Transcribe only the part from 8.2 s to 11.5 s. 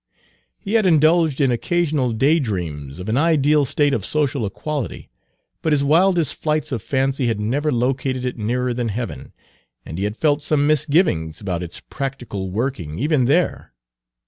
it nearer than heaven, and he had felt some misgivings